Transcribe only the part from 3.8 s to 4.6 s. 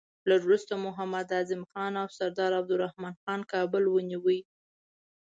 ونیوی.